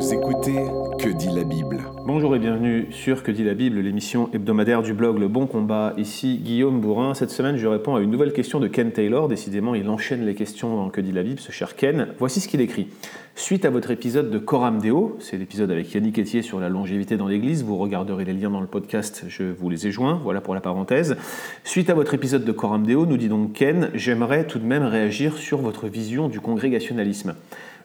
[0.00, 0.56] Vous écoutez
[0.98, 4.94] Que dit la Bible Bonjour et bienvenue sur Que dit la Bible, l'émission hebdomadaire du
[4.94, 5.92] blog Le Bon Combat.
[5.98, 7.12] Ici Guillaume Bourrin.
[7.12, 9.28] Cette semaine, je réponds à une nouvelle question de Ken Taylor.
[9.28, 12.14] Décidément, il enchaîne les questions dans Que dit la Bible, ce cher Ken.
[12.18, 12.88] Voici ce qu'il écrit.
[13.34, 17.18] Suite à votre épisode de Coram Deo, c'est l'épisode avec Yannick Etier sur la longévité
[17.18, 20.40] dans l'Église, vous regarderez les liens dans le podcast, je vous les ai joints, voilà
[20.40, 21.16] pour la parenthèse.
[21.64, 24.82] Suite à votre épisode de Coram Deo, nous dit donc Ken, j'aimerais tout de même
[24.82, 27.34] réagir sur votre vision du congrégationalisme.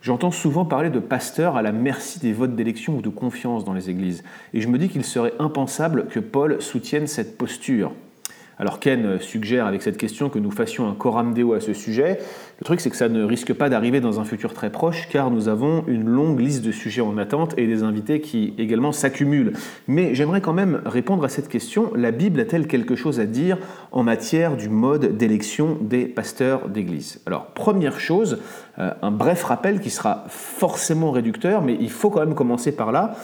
[0.05, 3.73] J'entends souvent parler de pasteurs à la merci des votes d'élection ou de confiance dans
[3.73, 4.23] les églises,
[4.53, 7.91] et je me dis qu'il serait impensable que Paul soutienne cette posture.
[8.57, 12.19] Alors Ken suggère avec cette question que nous fassions un coram deo à ce sujet.
[12.59, 15.29] Le truc c'est que ça ne risque pas d'arriver dans un futur très proche car
[15.29, 19.53] nous avons une longue liste de sujets en attente et des invités qui également s'accumulent.
[19.87, 21.91] Mais j'aimerais quand même répondre à cette question.
[21.95, 23.57] La Bible a-t-elle quelque chose à dire
[23.91, 27.21] en matière du mode d'élection des pasteurs d'église?
[27.25, 28.39] Alors première chose,
[28.79, 32.93] euh, un bref rappel qui sera forcément réducteur mais il faut quand même commencer par
[32.93, 33.15] là.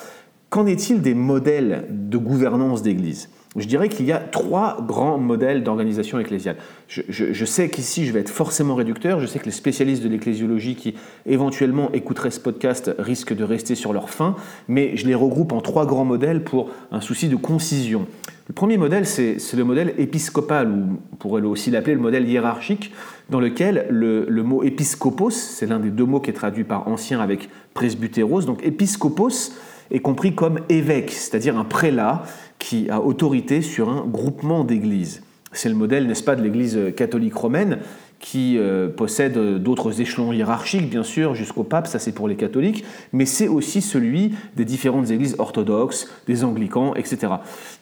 [0.50, 3.30] Qu'en est-il des modèles de gouvernance d'église?
[3.58, 6.56] Je dirais qu'il y a trois grands modèles d'organisation ecclésiale.
[6.88, 9.20] Je, sais qu'ici, je vais être forcément réducteur.
[9.20, 13.76] Je sais que les spécialistes de l'ecclésiologie qui éventuellement écouteraient ce podcast risquent de rester
[13.76, 14.38] sur leur fin,
[14.70, 18.08] mais je les regroupe en trois grands modèles pour un souci de concision.
[18.48, 22.94] Le premier modèle, c'est le modèle épiscopal, ou on pourrait aussi l'appeler le modèle hiérarchique,
[23.30, 26.88] dans lequel le, le mot épiscopos, c'est l'un des deux mots qui est traduit par
[26.88, 29.52] ancien avec presbytéros, donc épiscopos
[29.92, 32.24] est compris comme évêque, c'est-à-dire un prélat
[32.62, 35.24] qui a autorité sur un groupement d'églises.
[35.52, 37.80] C'est le modèle, n'est-ce pas, de l'Église catholique romaine
[38.20, 42.86] qui euh, possède d'autres échelons hiérarchiques, bien sûr, jusqu'au pape, ça c'est pour les catholiques,
[43.14, 47.34] mais c'est aussi celui des différentes églises orthodoxes, des anglicans, etc.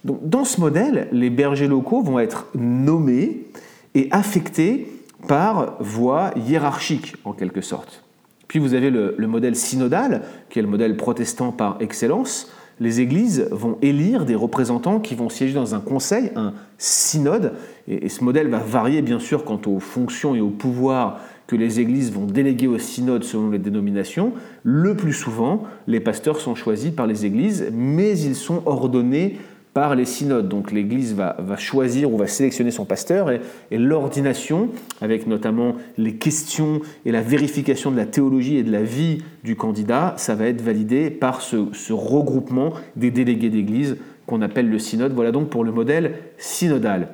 [0.06, 3.42] Donc, dans ce modèle, les bergers locaux vont être nommés
[3.96, 4.88] et affectés
[5.28, 8.06] par voie hiérarchique, en quelque sorte.
[8.48, 13.48] Puis vous avez le modèle synodal, qui est le modèle protestant par excellence, les églises
[13.52, 17.54] vont élire des représentants qui vont siéger dans un conseil, un synode,
[17.88, 21.80] et, ce modèle va varier bien sûr quant aux fonctions et aux pouvoirs que les
[21.80, 24.34] églises vont déléguer au synode selon les dénominations.
[24.64, 29.40] Le plus souvent, les pasteurs sont choisis par les églises, mais ils sont ordonnés
[29.80, 30.50] par les synodes.
[30.50, 33.40] Donc l'Église va, choisir ou va sélectionner son pasteur et,
[33.72, 39.20] l'ordination, avec notamment les questions et la vérification de la théologie et de la vie
[39.46, 43.96] du candidat, ça va être validé par ce, ce regroupement des délégués d'Église
[44.28, 45.14] qu'on appelle le synode.
[45.14, 47.08] Voilà donc pour le modèle synodal.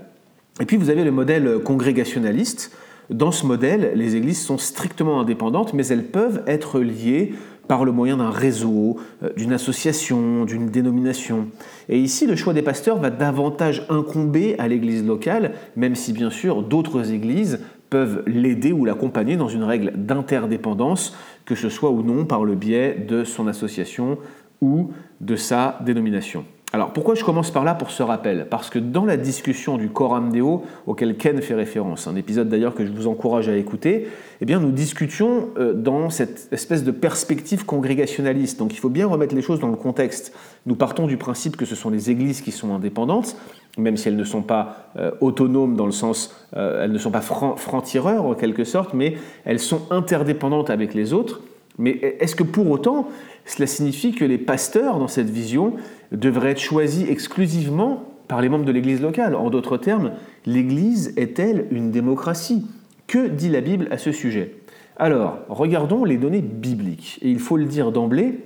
[0.60, 2.76] Et puis vous avez le modèle congrégationaliste.
[3.12, 7.36] Dans ce modèle, les églises sont strictement indépendantes, mais elles peuvent être liées
[7.68, 11.48] par le moyen d'un réseau, euh, d'une association, d'une dénomination.
[11.90, 16.30] Et ici, le choix des pasteurs va davantage incomber à l'église locale, même si bien
[16.30, 17.60] sûr d'autres églises
[17.90, 21.16] peuvent l'aider ou l'accompagner dans une règle d'interdépendance,
[21.46, 24.18] que ce soit ou non par le biais de son association
[24.62, 26.46] ou de sa dénomination.
[26.76, 28.48] Alors pourquoi je commence par là pour ce rappel?
[28.50, 32.76] Parce que dans la discussion du Coram Deo, auquel Ken fait référence, un épisode d'ailleurs
[32.76, 34.10] que je vous encourage à écouter,
[34.42, 38.60] eh bien nous discutions euh, dans cette espèce de perspective congrégationaliste.
[38.60, 40.36] Donc il faut bien remettre les choses dans le contexte.
[40.66, 43.38] Nous partons du principe que ce sont les églises qui sont indépendantes,
[43.78, 47.12] même si elles ne sont pas euh, autonomes dans le sens, euh, elles ne sont
[47.12, 49.16] pas francs-tireurs en quelque sorte, mais
[49.46, 51.40] elles sont interdépendantes avec les autres.
[51.78, 53.10] Mais est-ce que pour autant,
[53.46, 55.74] cela signifie que les pasteurs, dans cette vision,
[56.12, 59.36] devraient être choisis exclusivement par les membres de l'Église locale?
[59.36, 60.12] En d'autres termes,
[60.46, 62.66] l'Église est-elle une démocratie?
[63.08, 64.56] Que dit la Bible à ce sujet?
[64.98, 67.20] Alors, regardons les données bibliques.
[67.22, 68.40] Et il faut le dire d'emblée,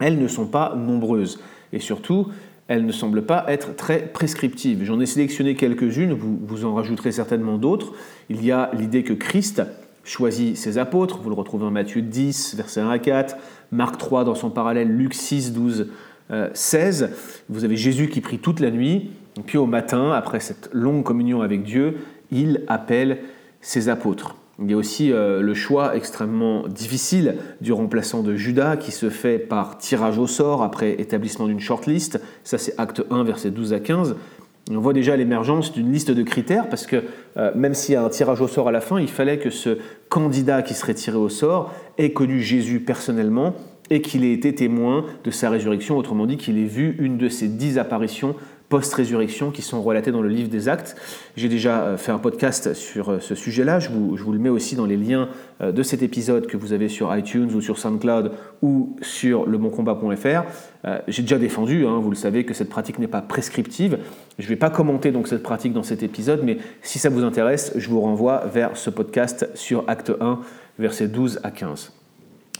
[0.00, 1.40] elles ne sont pas nombreuses.
[1.72, 2.28] Et surtout,
[2.68, 4.84] elles ne semblent pas être très prescriptives.
[4.84, 7.92] J'en ai sélectionné quelques-unes, vous, vous en rajouterez certainement d'autres.
[8.30, 9.62] Il y a l'idée que Christ
[10.04, 13.36] choisit ses apôtres, vous le retrouvez en Matthieu 10, verset 1 à 4,
[13.70, 15.88] Marc 3 dans son parallèle, Luc 6, 12,
[16.54, 17.10] 16.
[17.50, 21.04] Vous avez Jésus qui prie toute la nuit, et puis au matin, après cette longue
[21.04, 21.98] communion avec Dieu,
[22.30, 23.18] il appelle
[23.60, 24.36] ses apôtres.
[24.58, 29.08] Il y a aussi euh, le choix extrêmement difficile du remplaçant de Judas qui se
[29.08, 32.20] fait par tirage au sort après établissement d'une shortlist.
[32.44, 34.14] Ça, c'est acte 1, verset 12 à 15.
[34.70, 37.02] On voit déjà l'émergence d'une liste de critères parce que
[37.36, 39.50] euh, même s'il y a un tirage au sort à la fin, il fallait que
[39.50, 39.78] ce
[40.08, 43.54] candidat qui serait tiré au sort ait connu Jésus personnellement
[43.90, 47.28] et qu'il ait été témoin de sa résurrection, autrement dit qu'il ait vu une de
[47.28, 48.36] ses dix apparitions
[48.68, 50.96] post-résurrection qui sont relatées dans le livre des actes.
[51.36, 54.76] J'ai déjà euh, fait un podcast sur euh, ce sujet-là, je vous, le mets aussi
[54.76, 55.28] dans les liens
[55.60, 58.32] de cet épisode que vous avez sur iTunes ou sur SoundCloud
[58.62, 60.44] ou sur leboncombat.fr.
[61.06, 63.98] J'ai déjà défendu, hein, vous le savez, que cette pratique n'est pas prescriptive.
[64.38, 67.22] Je ne vais pas commenter donc cette pratique dans cet épisode, mais si ça vous
[67.22, 70.40] intéresse, je vous renvoie vers ce podcast sur Acte 1,
[70.78, 71.92] versets 12 à 15.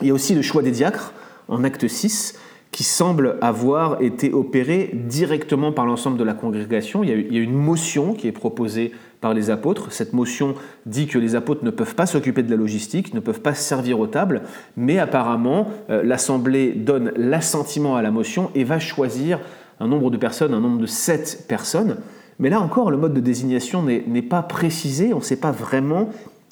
[0.00, 1.12] Il y a aussi le choix des diacres.
[1.48, 2.38] en acte 6
[2.72, 7.04] qui semble avoir été opéré directement par l'ensemble de la congrégation.
[7.04, 9.92] Il y, a, une motion qui est proposée par les apôtres.
[9.92, 10.54] Cette motion
[10.86, 14.00] dit que les apôtres ne peuvent pas s'occuper de la logistique, ne peuvent pas servir
[14.00, 14.40] aux tables,
[14.78, 19.38] mais apparemment euh, l'Assemblée donne l'assentiment à la motion et va choisir
[19.80, 21.96] un nombre de personnes, un nombre de sept personnes.
[22.38, 26.08] Mais là encore, le mode de désignation n'est pas précisé, on ne sait pas vraiment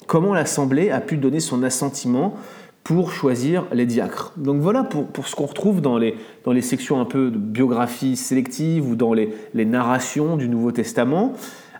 [0.07, 2.35] comment l'Assemblée a pu donner son assentiment
[2.83, 4.33] pour choisir les diacres.
[4.37, 6.15] Donc voilà pour, ce qu'on retrouve dans les,
[6.61, 11.33] sections un peu de biographie sélective ou dans les, les narrations du Nouveau Testament.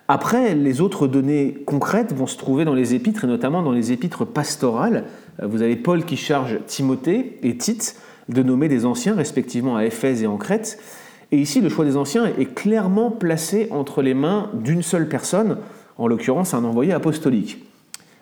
[0.08, 3.92] Après, les autres données concrètes vont se trouver dans les épîtres, et notamment dans les
[3.94, 5.06] épîtres pastorales.
[5.42, 7.96] Vous avez Paul qui charge Timothée et Tite
[8.28, 10.80] de nommer des anciens, respectivement à Éphèse et en Crète.
[11.32, 15.58] Et ici, le choix des anciens est clairement placé entre les mains d'une seule personne,
[15.98, 17.64] en l'occurrence un envoyé apostolique.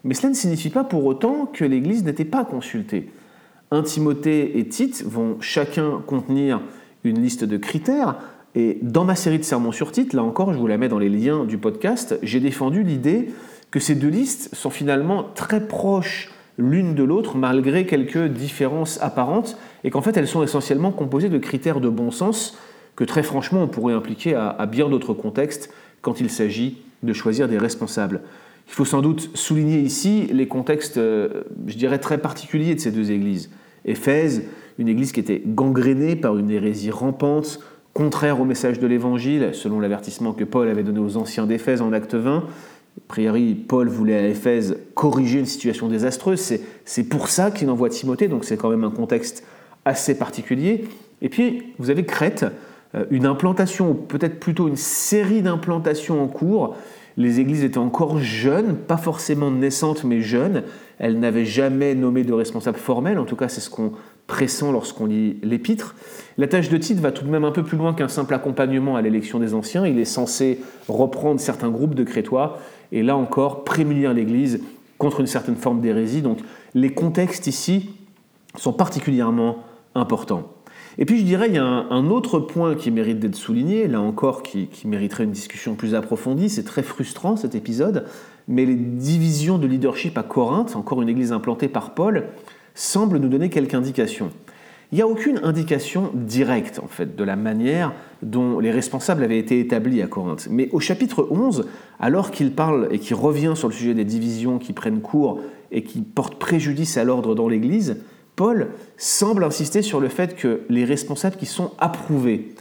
[0.03, 3.09] Mais cela ne signifie pas pour autant que l'Église n'était pas consultée.
[3.71, 6.61] Un Timothée et Tite vont chacun contenir
[7.03, 8.17] une liste de critères,
[8.55, 10.99] et dans ma série de sermons sur Tite, là encore, je vous la mets dans
[10.99, 13.29] les liens du podcast, j'ai défendu l'idée
[13.71, 19.57] que ces deux listes sont finalement très proches l'une de l'autre malgré quelques différences apparentes,
[19.83, 22.57] et qu'en fait elles sont essentiellement composées de critères de bon sens
[22.99, 27.13] que très franchement on pourrait impliquer à, à bien d'autres contextes quand il s'agit de
[27.13, 28.19] choisir des responsables.
[28.67, 32.91] Il faut sans doute souligner ici les contextes, euh, je dirais, très particuliers de ces
[32.91, 33.51] deux églises.
[33.85, 34.43] Éphèse,
[34.79, 37.61] une église qui était gangrénée par une hérésie rampante,
[37.93, 41.93] contraire au message de l'Évangile, selon l'avertissement que Paul avait donné aux anciens d'Éphèse en
[41.93, 42.37] acte 20.
[42.39, 42.43] A
[43.07, 46.59] priori, Paul voulait à Éphèse corriger une situation désastreuse.
[46.83, 49.45] C'est pour ça qu'il envoie Timothée, donc c'est quand même un contexte
[49.85, 50.83] assez particulier.
[51.21, 52.45] Et puis, vous avez Crète,
[53.11, 56.75] une implantation, ou peut-être plutôt une série d'implantations en cours,
[57.17, 60.63] les églises étaient encore jeunes, pas forcément naissantes, mais jeunes.
[60.99, 63.91] Elles n'avaient jamais nommé de responsable formel, en tout cas c'est ce qu'on
[64.25, 65.95] pressent lorsqu'on lit l'épître.
[66.37, 68.95] La tâche de Tite va tout de même un peu plus loin qu'un simple accompagnement
[68.95, 69.85] à l'élection des anciens.
[69.85, 72.59] Il est censé reprendre certains groupes de crétois
[72.91, 74.61] et là encore prémunir l'Église
[74.97, 76.21] contre une certaine forme d'hérésie.
[76.21, 76.39] Donc
[76.73, 77.89] les contextes ici
[78.55, 79.57] sont particulièrement
[79.93, 80.53] importants.
[81.01, 84.01] Et puis je dirais, il y a un, autre point qui mérite d'être souligné, là
[84.01, 88.03] encore qui, mériterait une discussion plus approfondie, c'est très frustrant cet épisode,
[88.49, 92.25] mais les divisions de leadership à Corinthe, encore une église implantée par Paul,
[92.75, 94.29] semblent nous donner quelques indications.
[94.91, 99.39] Il n'y a aucune indication directe en fait de la manière dont les responsables avaient
[99.39, 100.49] été établis à Corinthe.
[100.51, 101.65] Mais au chapitre 11,
[102.01, 105.39] alors qu'il parle et qu'il revient sur le sujet des divisions qui prennent cours
[105.71, 108.01] et qui portent préjudice à l'ordre dans l'Église,
[108.39, 112.55] Paul semble insister sur le fait que les responsables qui sont approuvés,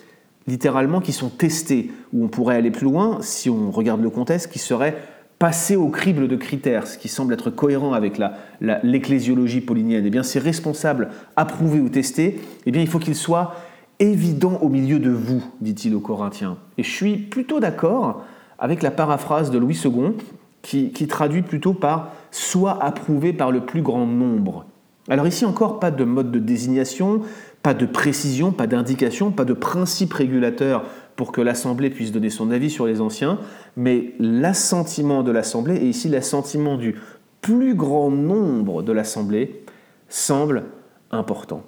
[0.48, 4.50] littéralement qui sont testés, ou on pourrait aller plus loin si on regarde le contexte,
[4.50, 4.96] qui seraient
[5.38, 8.20] passés au crible de critères, ce qui semble être cohérent avec
[8.60, 13.14] l'ecclésiologie la, paulinienne, eh bien ces responsables approuvés ou testés, eh bien il faut qu'ils
[13.14, 13.54] soient
[14.00, 16.56] évidents au milieu de vous, dit-il aux Corinthiens.
[16.76, 18.24] Et je suis plutôt d'accord
[18.58, 20.14] avec la paraphrase de Louis II
[20.60, 24.66] qui, qui traduit plutôt par soit approuvé par le plus grand nombre.
[25.08, 27.22] Alors ici encore, pas de mode de désignation,
[27.62, 30.84] pas de précision, pas d'indication, pas de principe régulateur
[31.16, 33.38] pour que l'Assemblée puisse donner son avis sur les anciens,
[33.76, 36.96] mais l'assentiment de l'Assemblée, et ici l'assentiment du
[37.40, 39.64] plus grand nombre de l'Assemblée,
[40.08, 40.64] semble
[41.10, 41.62] important.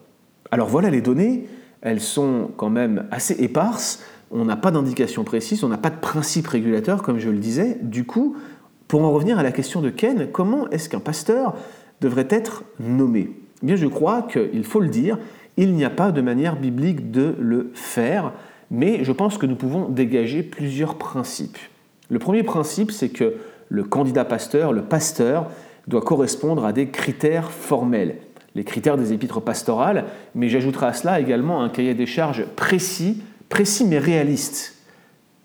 [0.51, 1.47] Alors voilà les données,
[1.81, 5.99] elles sont quand même assez éparses, on n'a pas d'indication précise, on n'a pas de
[5.99, 7.79] principe régulateur, comme je le disais.
[7.83, 8.37] Du coup,
[8.87, 11.55] pour en revenir à la question de Ken, comment est-ce qu'un pasteur
[12.01, 13.31] devrait être nommé.
[13.63, 15.19] Eh Bien, je crois qu'il faut le dire,
[15.57, 18.33] il n'y a pas de manière biblique de le faire,
[18.71, 21.59] mais je pense que nous pouvons dégager plusieurs principes.
[22.09, 23.35] Le premier principe, c'est que
[23.69, 25.51] le candidat pasteur, le pasteur,
[25.87, 28.17] doit correspondre à des critères formels,
[28.55, 30.05] les critères des épîtres pastorales,
[30.35, 34.80] mais j'ajouterai à cela également un cahier des charges précis, précis mais réaliste,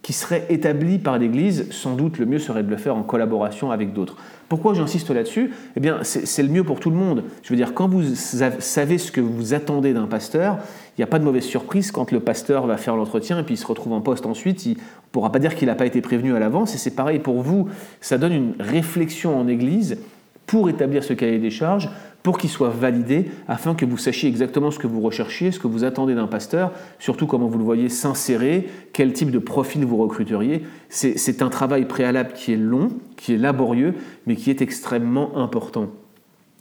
[0.05, 3.71] qui serait établi par l'Église, sans doute le mieux serait de le faire en collaboration
[3.71, 4.17] avec d'autres.
[4.49, 5.51] Pourquoi j'insiste là-dessus?
[5.75, 7.23] Eh bien, c'est le mieux pour tout le monde.
[7.41, 10.59] Je veux dire, quand vous savez ce que vous attendez d'un pasteur,
[10.95, 13.55] il n'y a pas de mauvaise surprise quand le pasteur va faire l'entretien et puis
[13.55, 14.67] il se retrouve en poste ensuite.
[14.67, 14.81] Il ne
[15.11, 16.75] pourra pas dire qu'il n'a pas été prévenu à l'avance.
[16.75, 17.67] Et c'est pareil pour vous.
[17.99, 19.97] Ça donne une réflexion en Église
[20.45, 21.89] pour établir ce cahier des charges,
[22.25, 25.67] pour qu'il soit validé, afin que vous sachiez exactement ce que vous recherchiez, ce que
[25.67, 29.97] vous attendez d'un pasteur, surtout comment vous le voyez s'insérer, quel type de profil vous
[29.97, 30.63] recruteriez.
[30.89, 33.93] C'est un travail préalable qui est long, qui est laborieux,
[34.25, 35.89] mais qui est extrêmement important.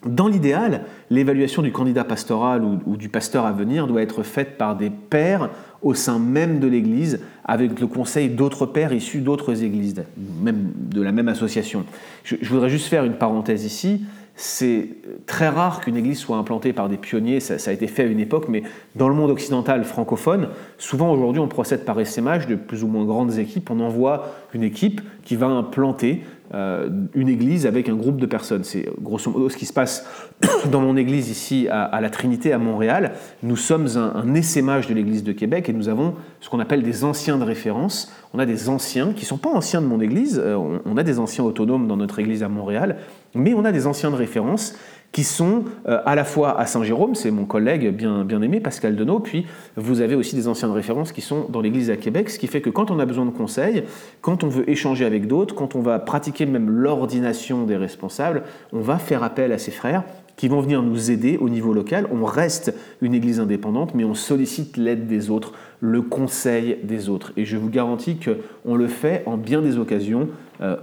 [0.05, 4.77] Dans l'idéal, l'évaluation du candidat pastoral ou, du pasteur à venir doit être faite par
[4.77, 5.49] des pères
[5.81, 10.05] au sein même de l'Église, avec le conseil d'autres pères issus d'autres églises,
[10.43, 11.87] même de la même association.
[12.23, 14.03] Je, je voudrais juste faire une parenthèse ici.
[14.37, 14.89] C'est
[15.27, 18.19] très rare qu'une église soit implantée par des pionniers, ça, a été fait à une
[18.19, 18.65] époque, mais
[18.97, 23.05] dans le monde occidental francophone, souvent aujourd'hui on procède par SMH de plus ou moins
[23.05, 26.23] grandes équipes, on envoie une équipe qui va implanter
[26.53, 28.65] euh, une église avec un groupe de personnes.
[28.65, 30.07] C'est grosso modo ce qui se passe
[30.71, 33.13] dans mon église ici à, la Trinité à Montréal.
[33.43, 36.83] Nous sommes un, un essaimage de l'église de Québec et nous avons ce qu'on appelle
[36.83, 38.13] des anciens de référence.
[38.35, 41.03] On a des anciens qui ne sont pas anciens de mon église, euh, on a
[41.03, 42.99] des anciens autonomes dans notre église à Montréal,
[43.35, 44.75] mais on a des anciens de référence
[45.15, 49.21] qui sont euh, à la fois à Saint-Jérôme, c'est mon collègue bien, aimé Pascal Denot,
[49.21, 52.39] puis vous avez aussi des anciens de référence qui sont dans l'Église à Québec, ce
[52.39, 53.85] qui fait que quand on a besoin de conseils,
[54.23, 58.81] quand on veut échanger avec d'autres, quand on va pratiquer même l'ordination des responsables, on
[58.81, 60.03] va faire appel à ses frères
[60.37, 62.09] qui vont venir nous aider au niveau local.
[62.13, 67.33] On reste une Église indépendante, mais on sollicite l'aide des autres, le conseil des autres.
[67.37, 70.29] Et je vous garantis qu'on le fait en bien des occasions,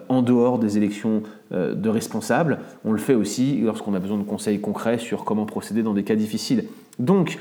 [0.09, 1.23] en dehors des élections
[1.53, 2.59] euh, de responsables.
[2.85, 6.03] On le fait aussi lorsqu'on a besoin de conseils concrets sur comment procéder dans des
[6.03, 6.65] cas difficiles.
[6.99, 7.39] Donc,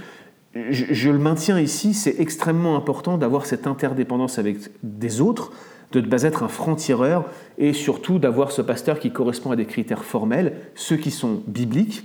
[0.54, 5.52] je, le maintiens ici, c'est extrêmement important d'avoir cette interdépendance avec des autres,
[5.92, 7.24] de ne pas être un franc-tireur
[7.58, 12.04] et surtout d'avoir ce pasteur qui correspond à des critères formels, ceux qui sont bibliques,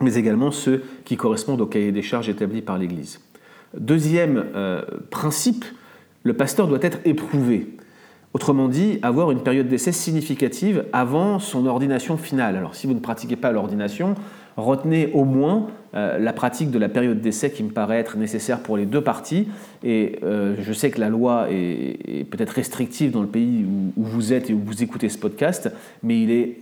[0.00, 3.20] mais également ceux qui correspondent au cahier des charges établi par l'Église.
[3.76, 5.64] Deuxième euh, principe,
[6.22, 7.68] le pasteur doit être éprouvé.
[8.34, 12.56] Autrement dit, avoir une période d'essai significative avant son ordination finale.
[12.56, 14.14] Alors si vous ne pratiquez pas l'ordination,
[14.58, 18.60] retenez au moins euh, la pratique de la période d'essai qui me paraît être nécessaire
[18.60, 19.48] pour les deux parties.
[19.82, 23.64] Et euh, je sais que la loi est, peut-être restrictive dans le pays
[23.96, 26.58] où, vous êtes et où vous écoutez ce podcast, mais il est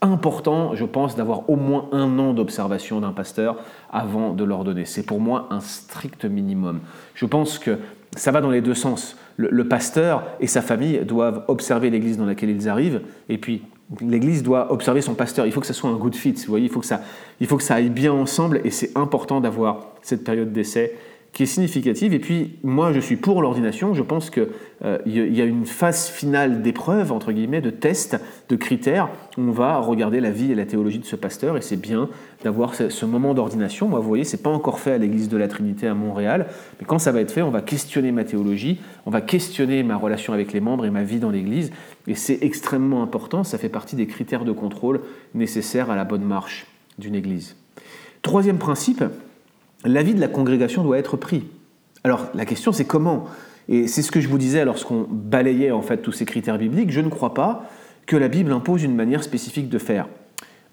[0.00, 3.56] important, je pense, d'avoir au moins un an d'observation d'un pasteur
[3.90, 4.84] avant de l'ordonner.
[4.84, 6.80] C'est pour moi un strict minimum.
[7.14, 7.78] Je pense que
[8.16, 9.16] ça va dans les deux sens.
[9.36, 13.62] Le, pasteur et sa famille doivent observer l'église dans laquelle ils arrivent, et puis
[14.00, 15.46] l'église doit observer son pasteur.
[15.46, 17.00] Il faut que ça soit un good fit, vous voyez, il faut que ça,
[17.40, 20.96] il faut que ça aille bien ensemble, et c'est important d'avoir cette période d'essai
[21.32, 22.12] qui est significative.
[22.12, 23.94] Et puis, moi, je suis pour l'ordination.
[23.94, 24.48] Je pense qu'il
[24.84, 28.20] euh, y a une phase finale d'épreuve, entre guillemets, de test,
[28.50, 29.08] de critères.
[29.38, 31.56] On va regarder la vie et la théologie de ce pasteur.
[31.56, 32.10] Et c'est bien
[32.44, 33.88] d'avoir ce, moment d'ordination.
[33.88, 36.48] Moi, vous voyez, c'est pas encore fait à l'Église de la Trinité à Montréal.
[36.78, 39.96] Mais quand ça va être fait, on va questionner ma théologie, on va questionner ma
[39.96, 41.72] relation avec les membres et ma vie dans l'Église.
[42.08, 43.42] Et c'est extrêmement important.
[43.42, 45.00] Ça fait partie des critères de contrôle
[45.34, 46.66] nécessaires à la bonne marche
[46.98, 47.56] d'une Église.
[48.20, 49.02] Troisième principe,
[49.84, 51.44] l'avis de la congrégation doit être pris.
[52.04, 53.26] Alors la question c'est comment?
[53.68, 56.90] Et c'est ce que je vous disais lorsqu'on balayait en fait tous ces critères bibliques.
[56.90, 57.68] Je ne crois pas
[58.06, 60.08] que la Bible impose une manière spécifique de faire.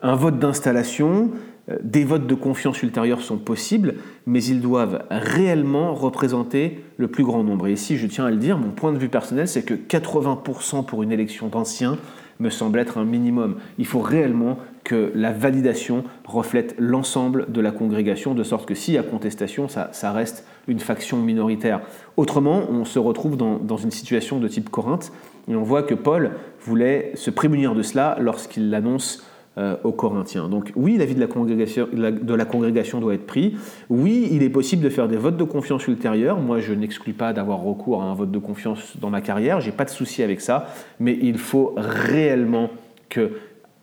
[0.01, 1.31] Un vote d'installation,
[1.69, 7.23] euh, des votes de confiance ultérieurs sont possibles, mais ils doivent réellement représenter le plus
[7.23, 7.67] grand nombre.
[7.67, 10.85] Et ici, je tiens à le dire, mon point de vue personnel, c'est que 80%
[10.85, 11.97] pour une élection d'anciens
[12.39, 13.57] me semble être un minimum.
[13.77, 18.93] Il faut réellement que la validation reflète l'ensemble de la congrégation, de sorte que s'il
[18.93, 21.81] y a contestation, ça, reste une faction minoritaire.
[22.17, 25.11] Autrement, on se retrouve dans, une situation de type Corinthe,
[25.49, 26.31] et on voit que Paul
[26.61, 29.23] voulait se prémunir de cela lorsqu'il l'annonce
[29.59, 30.47] euh, aux Corinthiens.
[30.47, 33.57] Donc oui, l'avis de la, congrégation, de la congrégation doit être pris.
[33.89, 36.39] Oui, il est possible de faire des votes de confiance ultérieurs.
[36.39, 39.59] Moi, je n'exclus pas d'avoir recours à un vote de confiance dans ma carrière.
[39.59, 40.67] J'ai pas de souci avec ça.
[41.01, 42.69] Mais il faut réellement
[43.09, 43.31] que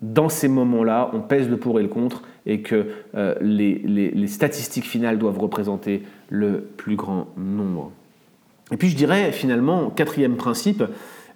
[0.01, 4.87] dans ces moments-là, on pèse le pour et le contre et que euh, les, statistiques
[4.87, 7.93] finales doivent représenter le plus grand nombre.
[8.73, 10.83] Et puis je dirais finalement, quatrième principe,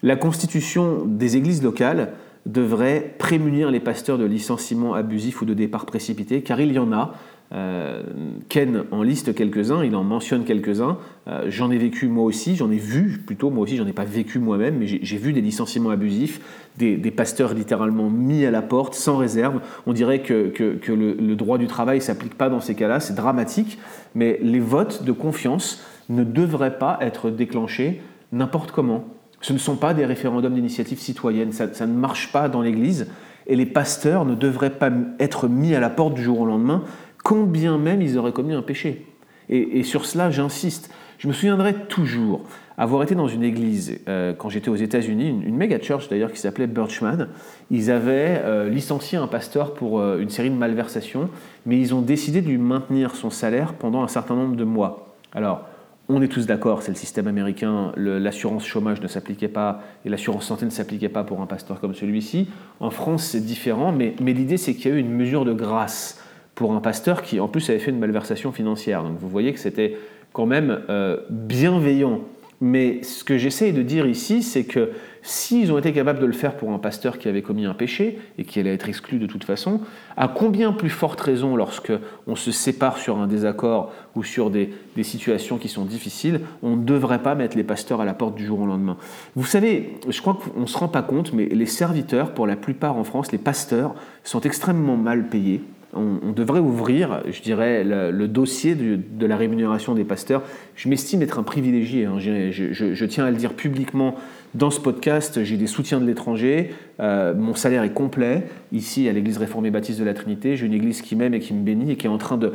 [0.03, 2.13] la constitution des églises locales
[2.53, 6.93] devrait prémunir les pasteurs de licenciements abusifs ou de départs précipités, car il y en
[6.93, 7.15] a.
[7.53, 8.05] Euh,
[8.49, 10.99] Ken en liste quelques-uns, il en mentionne quelques-uns.
[11.27, 14.05] Euh, j'en ai vécu moi aussi, j'en ai vu plutôt moi aussi, j'en ai pas
[14.05, 16.41] vécu moi-même, mais j'ai vu des licenciements abusifs,
[16.79, 19.61] des, pasteurs littéralement mis à la porte, sans réserve.
[19.87, 20.53] On dirait que,
[20.87, 23.79] le, le, droit du travail ne s'applique pas dans ces cas-là, c'est dramatique,
[24.15, 28.01] mais les votes de confiance ne devraient pas être déclenchés
[28.33, 29.07] n'importe comment.
[29.41, 33.09] Ce ne sont pas des référendums d'initiative citoyenne, ça, ne marche pas dans l'Église,
[33.47, 36.85] et les pasteurs ne devraient pas être mis à la porte du jour au lendemain,
[37.25, 39.07] quand bien même ils auraient commis un péché.
[39.49, 40.93] Et, sur cela, j'insiste.
[41.19, 42.43] Je me souviendrai toujours
[42.79, 46.39] avoir été dans une église euh, quand j'étais aux États-Unis, une, méga church d'ailleurs qui
[46.39, 47.27] s'appelait Birchman.
[47.71, 51.29] Ils avaient euh, licencié un pasteur pour euh, une série de malversations,
[51.67, 55.17] mais ils ont décidé de lui maintenir son salaire pendant un certain nombre de mois.
[55.35, 55.67] Alors,
[56.11, 60.47] on est tous d'accord, c'est le système américain, l'assurance chômage ne s'appliquait pas et l'assurance
[60.47, 62.49] santé ne s'appliquait pas pour un pasteur comme celui-ci.
[62.81, 66.21] En France, c'est différent, mais, l'idée, c'est qu'il y a eu une mesure de grâce
[66.55, 69.05] pour un pasteur qui, en plus, avait fait une malversation financière.
[69.05, 69.97] Donc vous voyez que c'était
[70.33, 72.21] quand même euh, bienveillant
[72.61, 74.91] Mais ce que j'essaie de dire ici, c'est que
[75.23, 78.19] s'ils ont été capables de le faire pour un pasteur qui avait commis un péché
[78.39, 79.81] et qui allait être exclu de toute façon,
[80.17, 81.93] à combien plus forte raison lorsque
[82.27, 84.71] on se sépare sur un désaccord ou sur des,
[85.03, 88.45] situations qui sont difficiles, on ne devrait pas mettre les pasteurs à la porte du
[88.45, 88.99] jour au lendemain.
[89.35, 92.55] Vous savez, je crois qu'on ne se rend pas compte, mais les serviteurs, pour la
[92.55, 95.63] plupart en France, les pasteurs, sont extrêmement mal payés
[95.95, 100.43] on, devrait ouvrir, je dirais, le, dossier de, la rémunération des pasteurs.
[100.77, 102.19] Je m'estime être un privilégié, hein.
[102.19, 104.15] je, tiens à le dire publiquement
[104.55, 109.13] dans ce podcast, j'ai des soutiens de l'étranger, euh, mon salaire est complet, ici à
[109.13, 111.93] l'Église réformée baptiste de la Trinité, j'ai une Église qui m'aime et qui me bénit
[111.93, 112.53] et qui est en train de,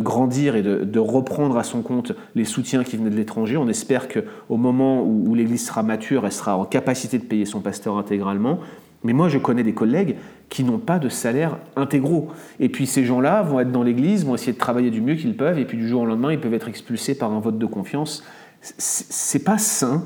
[0.00, 3.56] grandir et de, reprendre à son compte les soutiens qui venaient de l'étranger.
[3.56, 7.60] On espère qu'au moment où l'Église sera mature, elle sera en capacité de payer son
[7.60, 8.58] pasteur intégralement.
[9.02, 10.16] Mais moi, je connais des collègues
[10.50, 12.28] qui n'ont pas de salaire intégraux.
[12.58, 15.36] Et puis ces gens-là vont être dans l'église, vont essayer de travailler du mieux qu'ils
[15.36, 17.66] peuvent, et puis du jour au lendemain, ils peuvent être expulsés par un vote de
[17.66, 18.24] confiance.
[18.60, 20.04] C'est pas sain,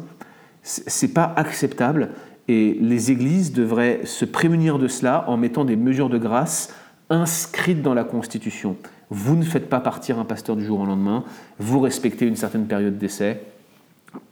[0.62, 2.10] c'est pas acceptable,
[2.46, 6.72] et les églises devraient se prémunir de cela en mettant des mesures de grâce
[7.10, 8.76] inscrites dans la Constitution.
[9.10, 11.24] Vous ne faites pas partir un pasteur du jour au lendemain,
[11.58, 13.40] vous respectez une certaine période d'essai,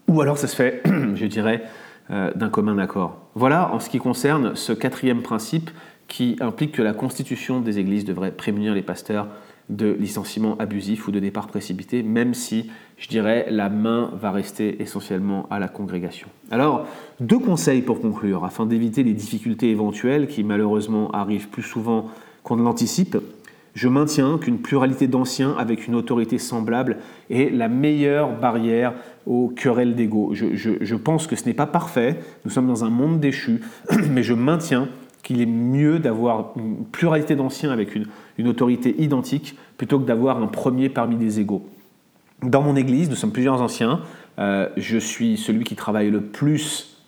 [0.09, 0.83] ou alors ça se fait,
[1.14, 1.62] je dirais,
[2.11, 3.16] d'un commun accord.
[3.35, 5.71] Voilà en ce qui concerne ce quatrième principe
[6.09, 9.28] qui implique que la constitution des églises devrait prémunir les pasteurs
[9.68, 14.82] de licenciements abusifs ou de départ précipité, même si, je dirais, la main va rester
[14.82, 16.28] essentiellement à la congrégation.
[16.50, 16.87] Alors,
[17.21, 22.11] deux conseils pour conclure, afin d'éviter les difficultés éventuelles qui malheureusement arrivent plus souvent
[22.42, 23.16] qu'on ne l'anticipe.
[23.74, 26.98] Je maintiens qu'une pluralité d'anciens avec une autorité semblable
[27.30, 28.92] est la meilleure barrière
[29.26, 30.32] aux querelles d'ego.
[30.34, 33.62] Je, pense que ce n'est pas parfait, nous sommes dans un monde déchu,
[34.10, 34.88] mais je maintiens
[35.22, 38.06] qu'il est mieux d'avoir une pluralité d'anciens avec une,
[38.46, 41.64] autorité identique plutôt que d'avoir un premier parmi des égaux.
[42.42, 44.00] Dans mon église, nous sommes plusieurs anciens,
[44.40, 46.98] euh, je suis celui qui travaille le plus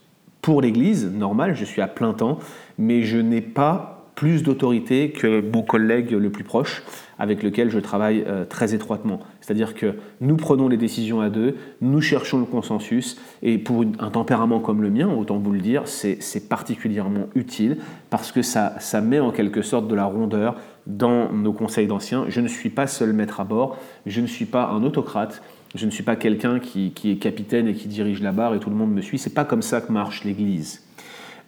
[0.42, 2.38] pour l'église, normal, je suis à plein temps,
[2.78, 6.82] mais je n'ai pas plus d'autorité que mon collègue le plus proche
[7.18, 9.20] avec lequel je travaille euh, très étroitement.
[9.40, 14.10] C'est-à-dire que nous prenons les décisions à deux, nous cherchons le consensus, et pour un
[14.10, 17.78] tempérament comme le mien, autant vous le dire, c'est particulièrement utile
[18.10, 22.26] parce que ça, met en quelque sorte de la rondeur dans nos conseils d'anciens.
[22.28, 25.42] Je ne suis pas seul maître à bord, je ne suis pas un autocrate,
[25.74, 28.60] je ne suis pas quelqu'un qui, qui, est capitaine et qui dirige la barre et
[28.60, 29.18] tout le monde me suit.
[29.18, 30.83] C'est pas comme ça que marche l'Église.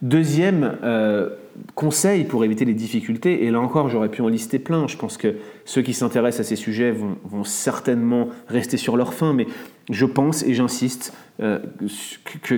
[0.03, 1.29] Deuxième euh,
[1.73, 5.17] conseil pour éviter les difficultés, et là encore j'aurais pu en lister plein, je pense
[5.17, 9.47] que ceux qui s'intéressent à ces sujets vont, certainement rester sur leur fin, mais
[9.89, 11.59] je pense et j'insiste euh,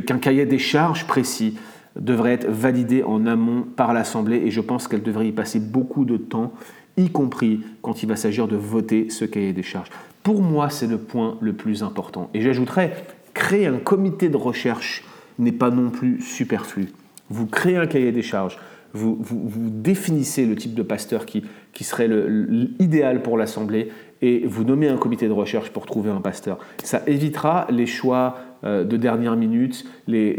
[0.06, 1.58] qu'un cahier des charges précis
[1.96, 6.04] devrait être validé en amont par l'Assemblée, et je pense qu'elle devrait y passer beaucoup
[6.04, 6.52] de temps,
[6.98, 9.90] y compris quand il va s'agir de voter ce cahier des charges.
[10.24, 12.30] Pour moi, c'est le point le plus important.
[12.34, 12.94] Et j'ajouterais,
[13.34, 15.06] créer un comité de recherche
[15.38, 16.90] n'est pas non plus superflu
[17.30, 18.58] vous créez un cahier des charges,
[18.94, 23.90] vous, vous, définissez le type de pasteur qui, qui serait l'idéal pour l'Assemblée
[24.22, 26.58] et vous nommez un comité de recherche pour trouver un pasteur.
[26.84, 30.36] Ça évitera les choix euh, de dernière minute, les,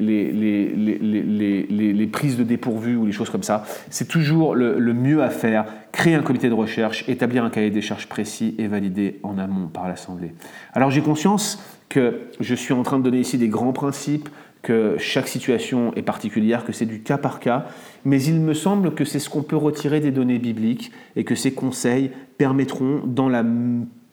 [2.13, 3.65] prises de dépourvu ou les choses comme ça.
[3.89, 5.65] C'est toujours le, le, mieux à faire.
[5.93, 9.67] Créer un comité de recherche, établir un cahier des charges précis et validé en amont
[9.69, 10.33] par l'Assemblée.
[10.73, 14.29] Alors j'ai conscience que je suis en train de donner ici des grands principes,
[14.63, 17.67] que chaque situation est particulière, que c'est du cas par cas,
[18.05, 21.35] mais il me semble que c'est ce qu'on peut retirer des données bibliques et que
[21.35, 23.45] ces conseils permettront, dans la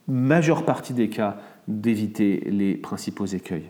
[0.08, 3.70] majeure partie des cas, d'éviter les principaux écueils.